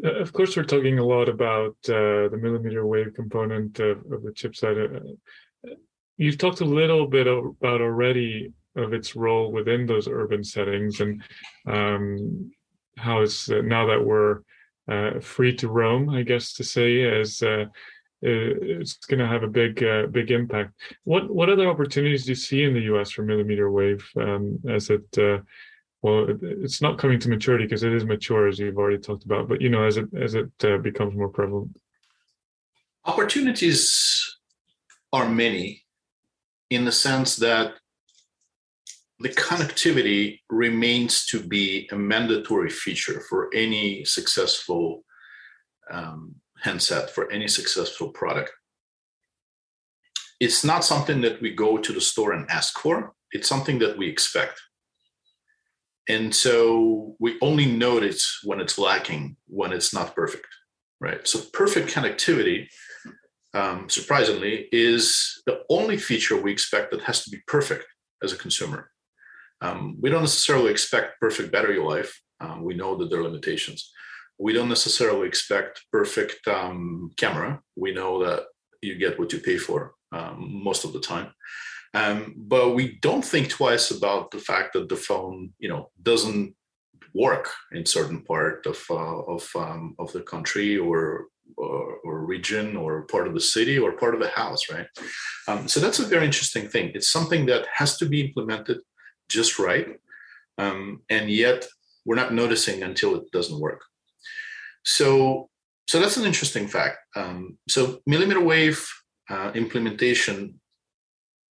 of, 0.04 0.32
course, 0.32 0.56
we're 0.56 0.64
talking 0.64 0.98
a 0.98 1.04
lot 1.04 1.28
about 1.28 1.76
uh, 1.88 2.28
the 2.28 2.38
millimeter 2.40 2.86
wave 2.86 3.14
component 3.14 3.80
of, 3.80 3.98
of 4.12 4.22
the 4.22 4.30
chipset. 4.30 5.16
You've 6.22 6.38
talked 6.38 6.60
a 6.60 6.64
little 6.64 7.08
bit 7.08 7.26
about 7.26 7.80
already 7.80 8.52
of 8.76 8.92
its 8.92 9.16
role 9.16 9.50
within 9.50 9.86
those 9.86 10.06
urban 10.06 10.44
settings 10.44 11.00
and 11.00 11.20
um, 11.66 12.52
how 12.96 13.22
it's 13.22 13.50
uh, 13.50 13.60
now 13.62 13.86
that 13.86 14.04
we're 14.04 14.42
uh, 14.88 15.18
free 15.18 15.52
to 15.56 15.68
roam, 15.68 16.08
I 16.10 16.22
guess 16.22 16.54
to 16.54 16.64
say, 16.64 17.02
as 17.02 17.42
uh, 17.42 17.64
it's 18.20 18.94
going 19.06 19.18
to 19.18 19.26
have 19.26 19.42
a 19.42 19.48
big 19.48 19.82
uh, 19.82 20.06
big 20.06 20.30
impact. 20.30 20.74
What 21.02 21.28
what 21.28 21.50
other 21.50 21.68
opportunities 21.68 22.24
do 22.24 22.30
you 22.30 22.36
see 22.36 22.62
in 22.62 22.74
the 22.74 22.86
U.S. 22.92 23.10
for 23.10 23.22
millimeter 23.22 23.68
wave 23.72 24.08
um, 24.16 24.60
as 24.68 24.90
it 24.90 25.18
uh, 25.18 25.38
well, 26.02 26.26
it's 26.40 26.80
not 26.80 26.98
coming 26.98 27.18
to 27.18 27.30
maturity 27.30 27.64
because 27.64 27.82
it 27.82 27.92
is 27.92 28.04
mature, 28.04 28.46
as 28.46 28.60
you've 28.60 28.78
already 28.78 28.98
talked 28.98 29.24
about. 29.24 29.48
But 29.48 29.60
you 29.60 29.70
know, 29.70 29.82
as 29.82 29.96
it 29.96 30.06
as 30.16 30.36
it 30.36 30.52
uh, 30.62 30.78
becomes 30.78 31.16
more 31.16 31.30
prevalent, 31.30 31.76
opportunities 33.06 34.38
are 35.12 35.28
many 35.28 35.81
in 36.74 36.84
the 36.84 36.92
sense 36.92 37.36
that 37.36 37.74
the 39.18 39.28
connectivity 39.28 40.40
remains 40.50 41.26
to 41.26 41.40
be 41.40 41.88
a 41.92 41.96
mandatory 41.96 42.70
feature 42.70 43.20
for 43.28 43.48
any 43.54 44.04
successful 44.04 45.04
um, 45.90 46.34
handset, 46.60 47.10
for 47.10 47.30
any 47.30 47.46
successful 47.46 48.08
product. 48.08 48.50
It's 50.40 50.64
not 50.64 50.84
something 50.84 51.20
that 51.20 51.40
we 51.40 51.54
go 51.54 51.78
to 51.78 51.92
the 51.92 52.00
store 52.00 52.32
and 52.32 52.50
ask 52.50 52.78
for, 52.78 53.12
it's 53.30 53.48
something 53.48 53.78
that 53.78 53.96
we 53.96 54.08
expect. 54.08 54.60
And 56.08 56.34
so 56.34 57.14
we 57.20 57.38
only 57.40 57.66
notice 57.66 58.40
when 58.42 58.60
it's 58.60 58.76
lacking, 58.76 59.36
when 59.46 59.72
it's 59.72 59.94
not 59.94 60.16
perfect, 60.16 60.48
right? 61.00 61.26
So 61.28 61.40
perfect 61.52 61.94
connectivity 61.94 62.66
um, 63.54 63.88
surprisingly, 63.88 64.68
is 64.72 65.42
the 65.46 65.60
only 65.68 65.96
feature 65.96 66.40
we 66.40 66.52
expect 66.52 66.90
that 66.90 67.02
has 67.02 67.24
to 67.24 67.30
be 67.30 67.38
perfect 67.46 67.86
as 68.22 68.32
a 68.32 68.36
consumer. 68.36 68.90
Um, 69.60 69.96
we 70.00 70.10
don't 70.10 70.22
necessarily 70.22 70.70
expect 70.70 71.20
perfect 71.20 71.52
battery 71.52 71.78
life. 71.78 72.20
Um, 72.40 72.64
we 72.64 72.74
know 72.74 72.96
that 72.96 73.10
there 73.10 73.20
are 73.20 73.28
limitations. 73.30 73.92
we 74.38 74.52
don't 74.52 74.68
necessarily 74.68 75.28
expect 75.28 75.84
perfect 75.92 76.46
um, 76.48 77.10
camera. 77.16 77.60
We 77.76 77.94
know 77.94 78.24
that 78.24 78.44
you 78.80 78.96
get 78.96 79.18
what 79.18 79.32
you 79.32 79.38
pay 79.38 79.56
for 79.56 79.94
um, 80.10 80.60
most 80.64 80.84
of 80.84 80.92
the 80.92 81.00
time. 81.00 81.32
Um, 81.94 82.34
but 82.36 82.74
we 82.74 82.98
don't 83.00 83.24
think 83.24 83.48
twice 83.50 83.90
about 83.90 84.30
the 84.30 84.38
fact 84.38 84.72
that 84.72 84.88
the 84.88 84.96
phone, 84.96 85.52
you 85.58 85.68
know, 85.68 85.90
doesn't 86.02 86.54
work 87.14 87.50
in 87.72 87.84
certain 87.84 88.22
part 88.22 88.66
of 88.66 88.82
uh, 88.90 89.20
of 89.34 89.48
um, 89.54 89.94
of 89.98 90.12
the 90.12 90.22
country 90.22 90.78
or, 90.78 91.26
or, 91.56 91.98
region 92.22 92.76
or 92.76 93.02
part 93.02 93.26
of 93.26 93.34
the 93.34 93.40
city 93.40 93.78
or 93.78 93.92
part 93.92 94.14
of 94.14 94.20
the 94.20 94.28
house, 94.28 94.70
right? 94.70 94.86
Um, 95.48 95.68
so 95.68 95.80
that's 95.80 95.98
a 95.98 96.06
very 96.06 96.24
interesting 96.24 96.68
thing. 96.68 96.92
It's 96.94 97.10
something 97.10 97.46
that 97.46 97.66
has 97.74 97.98
to 97.98 98.06
be 98.06 98.20
implemented 98.22 98.78
just 99.28 99.58
right, 99.58 99.88
um, 100.56 101.02
and 101.10 101.28
yet 101.28 101.66
we're 102.06 102.16
not 102.16 102.32
noticing 102.32 102.82
until 102.82 103.16
it 103.16 103.30
doesn't 103.32 103.60
work. 103.60 103.82
So 104.84 105.50
so 105.88 106.00
that's 106.00 106.16
an 106.16 106.24
interesting 106.24 106.68
fact. 106.68 106.98
Um, 107.16 107.58
so 107.68 107.98
millimeter 108.06 108.40
wave 108.40 108.86
uh, 109.28 109.52
implementation 109.54 110.60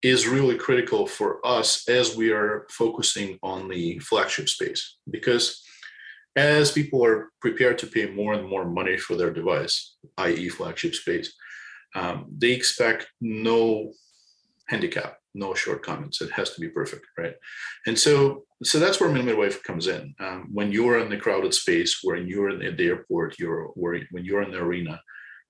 is 0.02 0.26
really 0.26 0.56
critical 0.56 1.06
for 1.06 1.44
us 1.46 1.86
as 1.88 2.16
we 2.16 2.30
are 2.30 2.66
focusing 2.70 3.38
on 3.42 3.68
the 3.68 3.98
flagship 3.98 4.48
space 4.48 4.96
because 5.10 5.62
as 6.36 6.72
people 6.72 7.04
are 7.04 7.30
prepared 7.40 7.78
to 7.78 7.86
pay 7.86 8.06
more 8.10 8.34
and 8.34 8.48
more 8.48 8.64
money 8.64 8.96
for 8.96 9.16
their 9.16 9.32
device 9.32 9.96
i.e 10.18 10.48
flagship 10.48 10.94
space 10.94 11.32
um, 11.94 12.26
they 12.36 12.52
expect 12.52 13.08
no 13.20 13.92
handicap 14.68 15.16
no 15.32 15.54
shortcomings. 15.54 16.20
It 16.20 16.32
has 16.32 16.50
to 16.54 16.60
be 16.60 16.68
perfect 16.68 17.06
right? 17.16 17.34
And 17.86 17.98
so 17.98 18.44
so 18.64 18.78
that's 18.78 19.00
where 19.00 19.08
millimeter 19.08 19.38
wave 19.38 19.62
comes 19.62 19.86
in. 19.86 20.12
Um, 20.20 20.48
when 20.52 20.72
you're 20.72 20.98
in 20.98 21.08
the 21.08 21.16
crowded 21.16 21.54
space 21.54 22.00
when 22.02 22.26
you're 22.26 22.50
in 22.50 22.76
the 22.76 22.84
airport 22.84 23.38
you're 23.38 23.68
where, 23.74 24.00
when 24.10 24.24
you're 24.24 24.42
in 24.42 24.50
the 24.50 24.58
arena 24.58 25.00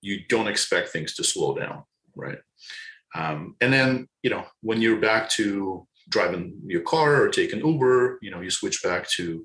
you 0.02 0.20
don't 0.28 0.48
expect 0.48 0.90
things 0.90 1.14
to 1.14 1.24
slow 1.24 1.54
down 1.54 1.82
right? 2.14 2.38
Um, 3.14 3.56
and 3.60 3.72
then, 3.72 4.08
you 4.22 4.30
know, 4.30 4.44
when 4.62 4.80
you're 4.80 5.00
back 5.00 5.28
to 5.30 5.86
driving 6.08 6.60
your 6.66 6.82
car 6.82 7.22
or 7.22 7.28
taking 7.28 7.64
Uber, 7.64 8.18
you 8.22 8.30
know, 8.30 8.40
you 8.40 8.50
switch 8.50 8.82
back 8.82 9.08
to 9.10 9.44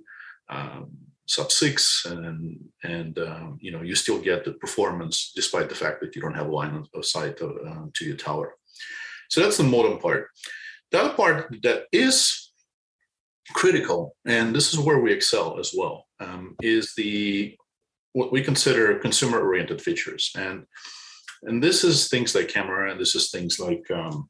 um, 0.49 0.91
sub 1.27 1.51
six 1.51 2.05
and, 2.05 2.59
and 2.83 3.17
um, 3.19 3.57
you 3.61 3.71
know, 3.71 3.81
you 3.81 3.95
still 3.95 4.19
get 4.19 4.45
the 4.45 4.53
performance 4.53 5.31
despite 5.35 5.69
the 5.69 5.75
fact 5.75 5.99
that 6.01 6.15
you 6.15 6.21
don't 6.21 6.35
have 6.35 6.47
a 6.47 6.51
line 6.51 6.85
of 6.93 7.05
sight 7.05 7.37
to, 7.37 7.47
uh, 7.67 7.85
to 7.93 8.05
your 8.05 8.17
tower. 8.17 8.53
So 9.29 9.41
that's 9.41 9.57
the 9.57 9.63
modem 9.63 9.97
part. 9.99 10.27
The 10.91 11.01
other 11.01 11.13
part 11.13 11.55
that 11.63 11.85
is 11.91 12.51
critical, 13.53 14.15
and 14.25 14.55
this 14.55 14.71
is 14.73 14.79
where 14.79 14.99
we 14.99 15.11
excel 15.11 15.59
as 15.59 15.73
well, 15.75 16.05
um, 16.19 16.55
is 16.61 16.93
the 16.95 17.55
what 18.13 18.31
we 18.31 18.41
consider 18.41 18.99
consumer-oriented 18.99 19.81
features. 19.81 20.31
And 20.37 20.65
and 21.43 21.61
this 21.61 21.83
is 21.83 22.07
things 22.07 22.33
like 22.33 22.47
camera, 22.47 22.91
and 22.91 22.99
this 22.99 23.15
is 23.15 23.29
things 23.29 23.59
like 23.59 23.83
um, 23.91 24.29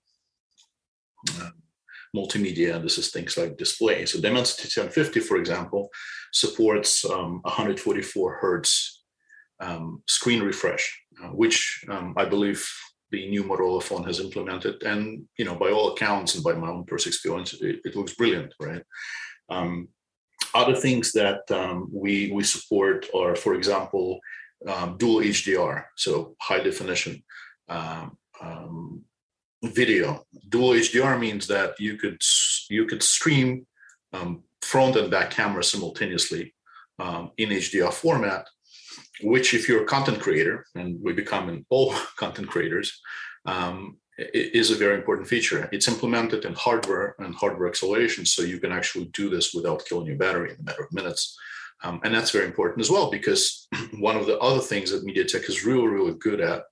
multimedia, 2.16 2.82
this 2.82 2.98
is 2.98 3.12
things 3.12 3.38
like 3.38 3.58
display. 3.58 4.06
So 4.06 4.20
Dimensity 4.20 4.70
1050, 4.80 5.20
for 5.22 5.38
example, 5.38 5.90
supports 6.32 7.06
um, 7.06 7.42
144 7.44 8.38
hertz 8.42 9.04
um, 9.60 10.04
screen 10.08 10.42
refresh, 10.42 10.86
uh, 11.24 11.30
which 11.30 11.84
um, 11.90 12.14
I 12.18 12.26
believe 12.26 12.68
the 13.12 13.30
new 13.30 13.44
Motorola 13.44 13.82
phone 13.82 14.04
has 14.04 14.20
implemented. 14.20 14.84
And 14.84 15.26
you 15.38 15.46
know, 15.46 15.56
by 15.56 15.70
all 15.70 15.94
accounts 15.94 16.36
and 16.36 16.44
by 16.44 16.54
my 16.54 16.70
own 16.70 16.86
personal 16.86 17.12
experience, 17.12 17.54
it, 17.54 17.80
it 17.84 17.96
looks 17.96 18.16
brilliant, 18.16 18.54
right? 18.60 18.84
Um, 19.50 19.90
other 20.54 20.76
things 20.76 21.12
that 21.14 21.50
um, 21.52 21.90
we 21.92 22.32
we 22.32 22.44
support 22.44 23.08
are, 23.14 23.36
for 23.36 23.54
example, 23.56 24.20
um, 24.68 24.98
dual 24.98 25.20
HDR, 25.22 25.86
so 25.96 26.36
high 26.42 26.62
definition 26.62 27.24
um, 27.70 28.18
video. 29.74 30.26
Dual 30.50 30.72
HDR 30.72 31.20
means 31.20 31.48
that 31.48 31.80
you 31.80 31.98
could 31.98 32.22
you 32.70 32.86
could 32.86 33.04
stream 33.04 33.66
um, 34.14 34.44
front 34.62 34.96
and 34.96 35.12
back 35.12 35.32
camera 35.32 35.64
simultaneously 35.64 36.54
um, 37.00 37.32
in 37.38 37.50
HDR 37.50 37.94
format, 37.94 38.48
which 39.22 39.54
if 39.54 39.68
you're 39.68 39.84
a 39.84 39.88
content 39.88 40.20
creator, 40.20 40.66
and 40.76 40.98
we 41.02 41.14
become 41.14 41.66
all 41.70 41.94
content 42.18 42.48
creators, 42.48 43.00
um, 43.46 43.98
is 44.18 44.72
a 44.72 44.76
very 44.76 44.96
important 44.96 45.28
feature. 45.28 45.68
It's 45.72 45.88
implemented 45.88 46.46
in 46.46 46.54
hardware 46.54 47.16
and 47.20 47.36
hardware 47.36 47.68
acceleration, 47.68 48.26
so 48.26 48.42
you 48.42 48.60
can 48.60 48.72
actually 48.72 49.06
do 49.14 49.30
this 49.30 49.54
without 49.54 49.86
killing 49.86 50.08
your 50.08 50.18
battery 50.18 50.52
in 50.52 50.60
a 50.60 50.64
matter 50.64 50.84
of 50.84 50.94
minutes. 50.94 51.38
Um, 51.84 52.00
and 52.04 52.14
that's 52.14 52.32
very 52.32 52.46
important 52.46 52.82
as 52.82 52.90
well, 52.90 53.12
because 53.12 53.68
one 54.00 54.16
of 54.16 54.26
the 54.26 54.40
other 54.40 54.62
things 54.62 54.92
that 54.92 55.06
MediaTek 55.06 55.50
is 55.50 55.66
really, 55.66 55.88
really 55.88 56.16
good 56.16 56.40
at 56.40 56.64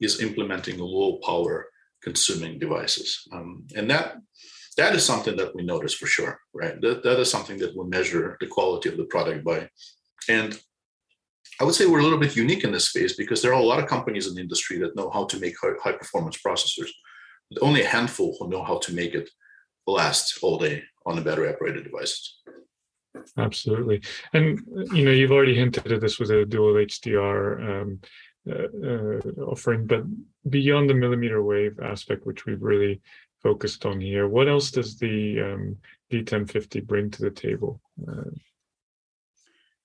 is 0.00 0.20
implementing 0.20 0.78
low 0.78 1.18
power 1.24 1.66
consuming 2.06 2.58
devices. 2.58 3.08
Um, 3.32 3.66
and 3.74 3.90
that 3.90 4.06
that 4.76 4.94
is 4.94 5.04
something 5.04 5.36
that 5.36 5.54
we 5.54 5.62
notice 5.64 5.94
for 5.94 6.06
sure, 6.06 6.38
right? 6.54 6.80
That, 6.82 7.02
that 7.02 7.18
is 7.18 7.30
something 7.30 7.58
that 7.58 7.74
we 7.76 7.84
measure 7.96 8.36
the 8.40 8.46
quality 8.46 8.88
of 8.90 8.98
the 8.98 9.04
product 9.04 9.42
by. 9.42 9.68
And 10.28 10.58
I 11.58 11.64
would 11.64 11.74
say 11.74 11.86
we're 11.86 12.00
a 12.00 12.08
little 12.08 12.24
bit 12.26 12.36
unique 12.36 12.64
in 12.64 12.72
this 12.72 12.90
space 12.90 13.14
because 13.16 13.40
there 13.40 13.54
are 13.54 13.62
a 13.62 13.70
lot 13.70 13.80
of 13.82 13.88
companies 13.88 14.26
in 14.26 14.34
the 14.34 14.42
industry 14.42 14.78
that 14.80 14.94
know 14.94 15.10
how 15.10 15.24
to 15.26 15.40
make 15.40 15.54
high, 15.82 15.92
performance 15.92 16.38
processors, 16.46 16.90
but 17.50 17.62
only 17.62 17.82
a 17.82 17.88
handful 17.96 18.36
who 18.38 18.50
know 18.50 18.62
how 18.62 18.78
to 18.78 18.92
make 18.92 19.14
it 19.14 19.30
last 19.86 20.38
all 20.42 20.58
day 20.58 20.82
on 21.06 21.16
the 21.16 21.22
battery 21.22 21.48
operated 21.48 21.84
devices. 21.84 22.42
Absolutely, 23.38 24.02
and 24.34 24.60
you 24.92 25.04
know 25.06 25.10
you've 25.10 25.32
already 25.32 25.54
hinted 25.54 25.90
at 25.90 26.02
this 26.02 26.18
with 26.18 26.30
a 26.30 26.44
dual 26.44 26.74
HDR 26.74 27.42
um, 27.70 28.00
uh, 28.48 28.68
uh, 28.90 29.44
offering, 29.50 29.86
but 29.86 30.04
beyond 30.48 30.88
the 30.88 30.94
millimeter 30.94 31.42
wave 31.42 31.78
aspect, 31.80 32.26
which 32.26 32.46
we've 32.46 32.62
really 32.62 33.00
focused 33.42 33.86
on 33.86 34.00
here, 34.00 34.28
what 34.28 34.48
else 34.48 34.70
does 34.70 34.98
the 34.98 35.40
um, 35.40 35.76
D1050 36.12 36.84
bring 36.84 37.10
to 37.10 37.22
the 37.22 37.30
table? 37.30 37.80
Uh, 38.06 38.30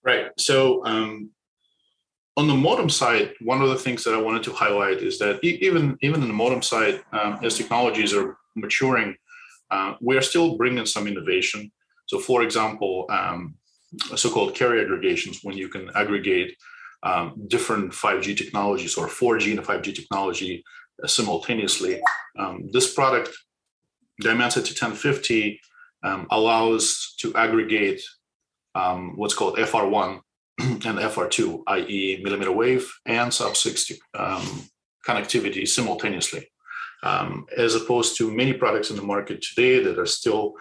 right. 0.03 0.27
So 0.38 0.86
um, 0.86 1.32
on 2.38 2.48
the 2.48 2.56
modem 2.56 2.89
side, 2.89 3.34
one 3.41 3.62
of 3.62 3.70
the 3.70 3.77
things 3.77 4.03
that 4.03 4.13
I 4.13 4.22
wanted 4.22 4.44
to 4.44 4.53
highlight 4.53 4.98
is 4.98 5.20
that 5.20 5.39
even 5.44 5.98
even 6.01 6.22
in 6.22 6.27
the 6.27 6.34
modem 6.34 6.62
side, 6.62 7.01
um, 7.12 7.39
as 7.44 7.58
technologies 7.58 8.13
are 8.13 8.38
maturing, 8.56 9.15
uh, 9.70 9.96
we 10.01 10.18
are 10.18 10.22
still 10.22 10.58
bringing 10.58 10.86
some 10.86 11.08
innovation. 11.08 11.72
So, 12.08 12.20
for 12.20 12.44
example, 12.44 13.06
um, 13.10 13.56
so-called 14.15 14.56
carrier 14.56 14.84
aggregations, 14.84 15.39
when 15.44 15.58
you 15.58 15.68
can 15.68 15.89
aggregate 15.96 16.56
um, 17.03 17.34
different 17.48 17.91
5G 17.91 18.38
technologies 18.38 18.98
or 18.98 19.08
4G 19.08 19.58
and 19.58 19.65
5G 19.65 19.96
technology 19.96 20.63
uh, 21.03 21.08
simultaneously. 21.08 22.01
Um, 22.38 22.70
this 22.72 22.93
product, 22.93 23.36
Dimensity 24.20 24.72
1050, 24.72 25.60
um, 26.03 26.27
allows 26.29 27.15
to 27.20 27.34
aggregate 27.36 28.01
um, 28.75 29.17
what's 29.17 29.34
called 29.34 29.58
FR1 29.58 30.20
and 30.60 30.81
FR2, 30.81 31.63
i.e., 31.67 32.22
millimeter 32.24 32.51
wave 32.51 32.91
and 33.05 33.34
sub 33.34 33.55
60 33.55 34.00
um, 34.17 34.70
connectivity 35.08 35.67
simultaneously. 35.67 36.48
Um, 37.03 37.48
as 37.58 37.74
opposed 37.74 38.15
to 38.17 38.31
many 38.31 38.53
products 38.53 38.91
in 38.91 38.96
the 38.96 39.01
market 39.01 39.41
today 39.41 39.81
that 39.84 39.98
are 39.98 40.05
still 40.05 40.53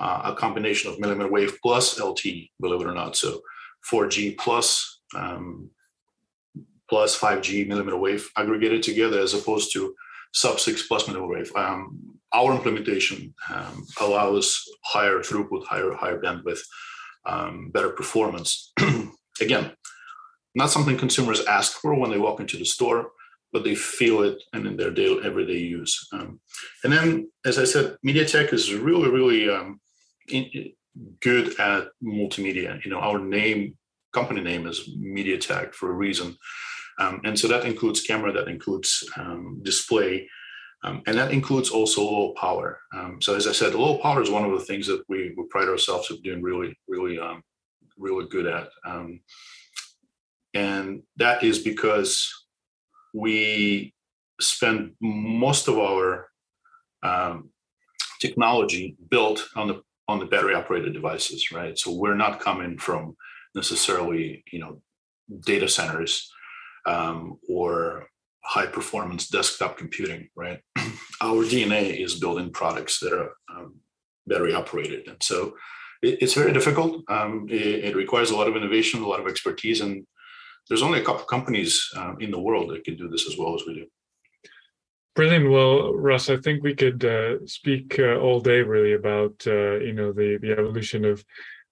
uh, 0.00 0.22
a 0.24 0.34
combination 0.34 0.90
of 0.90 0.98
millimeter 0.98 1.30
wave 1.30 1.58
plus 1.62 1.98
LTE, 1.98 2.50
believe 2.60 2.80
it 2.80 2.88
or 2.88 2.94
not. 2.94 3.16
So 3.16 3.40
4G 3.88 4.36
plus 4.36 5.00
um, 5.14 5.70
plus 6.88 7.18
5G 7.18 7.66
millimeter 7.66 7.96
wave 7.96 8.28
aggregated 8.36 8.82
together 8.82 9.20
as 9.20 9.34
opposed 9.34 9.72
to 9.72 9.94
sub 10.32 10.60
6 10.60 10.86
plus 10.86 11.08
millimeter 11.08 11.32
wave. 11.32 11.52
Um, 11.56 12.16
our 12.32 12.54
implementation 12.54 13.34
um, 13.52 13.86
allows 14.00 14.62
higher 14.84 15.18
throughput, 15.18 15.64
higher 15.64 15.92
higher 15.94 16.20
bandwidth, 16.20 16.60
um, 17.24 17.70
better 17.70 17.90
performance. 17.90 18.72
Again, 19.40 19.72
not 20.54 20.70
something 20.70 20.96
consumers 20.96 21.44
ask 21.44 21.80
for 21.80 21.94
when 21.94 22.10
they 22.10 22.18
walk 22.18 22.40
into 22.40 22.56
the 22.56 22.64
store, 22.64 23.10
but 23.52 23.64
they 23.64 23.74
feel 23.74 24.22
it 24.22 24.42
and 24.52 24.66
in 24.66 24.76
their 24.76 24.90
daily 24.90 25.24
everyday 25.24 25.58
use. 25.58 26.08
Um, 26.12 26.40
and 26.84 26.92
then, 26.92 27.30
as 27.44 27.58
I 27.58 27.64
said, 27.64 27.96
MediaTek 28.04 28.52
is 28.52 28.72
really, 28.74 29.10
really 29.10 29.48
um, 29.48 29.80
in, 30.28 30.72
good 31.20 31.58
at 31.60 31.88
multimedia. 32.02 32.82
You 32.84 32.90
know, 32.90 32.98
our 32.98 33.18
name, 33.18 33.76
company 34.12 34.40
name 34.40 34.66
is 34.66 34.90
MediaTek 34.98 35.74
for 35.74 35.90
a 35.90 35.94
reason. 35.94 36.36
Um, 36.98 37.20
and 37.24 37.38
so 37.38 37.48
that 37.48 37.64
includes 37.64 38.00
camera, 38.00 38.32
that 38.32 38.48
includes 38.48 39.08
um, 39.16 39.60
display, 39.62 40.28
um, 40.84 41.02
and 41.06 41.16
that 41.18 41.32
includes 41.32 41.70
also 41.70 42.02
low 42.02 42.34
power. 42.40 42.80
Um, 42.94 43.20
so 43.20 43.34
as 43.34 43.46
I 43.46 43.52
said, 43.52 43.74
low 43.74 43.98
power 43.98 44.22
is 44.22 44.30
one 44.30 44.44
of 44.44 44.52
the 44.52 44.64
things 44.64 44.86
that 44.86 45.02
we, 45.08 45.34
we 45.36 45.44
pride 45.50 45.68
ourselves 45.68 46.10
of 46.10 46.22
doing 46.22 46.42
really, 46.42 46.78
really, 46.88 47.18
um, 47.18 47.42
really 47.98 48.26
good 48.28 48.46
at. 48.46 48.68
Um, 48.84 49.20
and 50.54 51.02
that 51.16 51.42
is 51.42 51.58
because 51.58 52.32
we 53.12 53.94
spend 54.40 54.92
most 55.00 55.68
of 55.68 55.78
our 55.78 56.28
technology 58.20 58.96
built 59.10 59.46
on 59.54 59.68
the 59.68 59.82
on 60.08 60.18
the 60.20 60.26
battery 60.26 60.54
operated 60.54 60.92
devices, 60.92 61.50
right? 61.50 61.76
So 61.78 61.92
we're 61.92 62.14
not 62.14 62.40
coming 62.40 62.78
from 62.78 63.16
necessarily, 63.54 64.44
you 64.52 64.60
know, 64.60 64.80
data 65.44 65.68
centers 65.68 66.30
um, 66.86 67.38
or 67.48 68.06
high 68.46 68.66
performance 68.66 69.28
desktop 69.28 69.76
computing, 69.76 70.28
right? 70.36 70.60
Our 71.20 71.44
DNA 71.44 72.02
is 72.02 72.20
building 72.20 72.50
products 72.52 73.00
that 73.00 73.12
are 73.12 73.32
um, 73.54 73.74
battery 74.26 74.54
operated. 74.54 75.08
And 75.08 75.22
so 75.22 75.56
it, 76.02 76.18
it's 76.22 76.34
very 76.34 76.52
difficult. 76.52 77.02
Um, 77.08 77.46
it, 77.50 77.84
it, 77.86 77.96
requires 77.96 78.30
a 78.30 78.36
lot 78.36 78.48
of 78.48 78.56
innovation, 78.56 79.02
a 79.02 79.08
lot 79.08 79.20
of 79.20 79.26
expertise, 79.26 79.80
and 79.80 80.06
there's 80.68 80.82
only 80.82 81.00
a 81.00 81.04
couple 81.04 81.24
companies 81.24 81.88
um, 81.96 82.18
in 82.20 82.30
the 82.30 82.40
world 82.40 82.70
that 82.70 82.84
can 82.84 82.96
do 82.96 83.08
this 83.08 83.28
as 83.28 83.36
well 83.36 83.54
as 83.54 83.62
we 83.66 83.74
do. 83.74 83.86
Brilliant. 85.14 85.50
Well, 85.50 85.94
Russ, 85.94 86.28
I 86.28 86.36
think 86.36 86.62
we 86.62 86.74
could 86.74 87.04
uh, 87.04 87.46
speak 87.46 87.96
uh, 87.98 88.16
all 88.16 88.38
day 88.38 88.60
really 88.60 88.92
about 88.92 89.42
uh, 89.46 89.78
you 89.78 89.94
know 89.94 90.12
the 90.12 90.38
the 90.42 90.52
evolution 90.52 91.06
of 91.06 91.24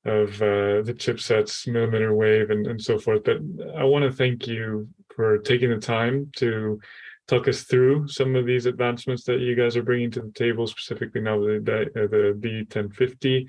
of 0.07 0.41
uh, 0.41 0.81
the 0.83 0.95
chipsets, 0.97 1.67
millimeter 1.71 2.15
wave, 2.15 2.49
and, 2.51 2.67
and 2.67 2.81
so 2.81 2.99
forth. 2.99 3.25
But 3.25 3.39
I 3.77 3.85
want 3.85 4.05
to 4.05 4.13
thank 4.13 4.47
you 4.47 4.89
for 5.15 5.39
taking 5.39 5.71
the 5.71 5.79
time 5.79 6.31
to 6.37 6.81
talk 7.27 7.49
us 7.49 7.63
through 7.63 8.09
some 8.09 8.37
of 8.37 8.47
these 8.47 8.67
advancements 8.67 9.25
that 9.25 9.41
you 9.41 9.55
guys 9.55 9.77
are 9.77 9.83
bringing 9.83 10.11
to 10.13 10.21
the 10.21 10.33
table, 10.33 10.67
specifically 10.67 11.21
now 11.21 11.41
the 11.41 11.61
the, 11.95 12.09
the 12.41 12.67
D1050. 12.67 13.49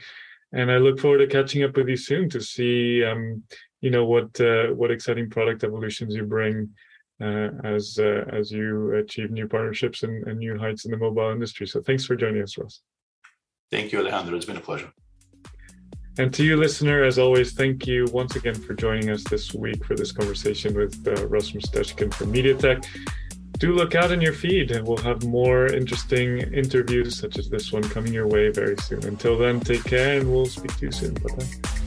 And 0.54 0.72
I 0.72 0.78
look 0.78 1.00
forward 1.00 1.18
to 1.20 1.28
catching 1.28 1.64
up 1.64 1.76
with 1.76 1.90
you 1.90 1.98
soon 1.98 2.30
to 2.30 2.42
see 2.42 3.04
um, 3.04 3.44
you 3.82 3.92
know 3.92 4.06
what 4.06 4.40
uh, 4.40 4.68
what 4.68 4.92
exciting 4.92 5.30
product 5.30 5.64
evolutions 5.64 6.16
you 6.16 6.24
bring 6.24 6.70
uh, 7.22 7.50
as 7.64 7.98
uh, 8.00 8.26
as 8.32 8.52
you 8.52 8.94
achieve 8.96 9.32
new 9.32 9.48
partnerships 9.48 10.04
and, 10.04 10.26
and 10.28 10.40
new 10.40 10.58
heights 10.58 10.86
in 10.86 10.92
the 10.92 10.98
mobile 10.98 11.32
industry. 11.32 11.68
So 11.68 11.82
thanks 11.82 12.06
for 12.06 12.16
joining 12.16 12.42
us, 12.42 12.58
Ross. 12.58 12.82
Thank 13.72 13.92
you, 13.92 14.00
Alejandro. 14.00 14.36
It's 14.38 14.46
been 14.46 14.58
a 14.58 14.62
pleasure. 14.62 14.92
And 16.18 16.34
to 16.34 16.44
you, 16.44 16.56
listener, 16.56 17.04
as 17.04 17.20
always, 17.20 17.52
thank 17.52 17.86
you 17.86 18.06
once 18.14 18.36
again 18.36 18.56
for 18.56 18.74
joining 18.74 19.10
us 19.10 19.24
this 19.26 19.54
week 19.54 19.84
for 19.84 19.96
this 19.96 20.14
conversation 20.14 20.74
with 20.74 21.06
uh, 21.08 21.28
Russ 21.28 21.52
Mestechkin 21.52 22.14
from 22.14 22.32
MediaTek. 22.32 22.86
Do 23.58 23.74
look 23.74 23.96
out 23.96 24.12
in 24.12 24.22
your 24.22 24.34
feed, 24.34 24.72
and 24.72 24.88
we'll 24.88 24.98
have 24.98 25.26
more 25.26 25.68
interesting 25.68 26.40
interviews 26.54 27.18
such 27.18 27.38
as 27.38 27.50
this 27.50 27.72
one 27.72 27.84
coming 27.84 28.14
your 28.14 28.28
way 28.28 28.50
very 28.50 28.78
soon. 28.78 29.06
Until 29.06 29.38
then, 29.38 29.60
take 29.60 29.84
care, 29.84 30.20
and 30.20 30.32
we'll 30.32 30.46
speak 30.46 30.76
to 30.78 30.86
you 30.86 30.92
soon. 30.92 31.14
Bye 31.16 31.36
bye. 31.36 31.85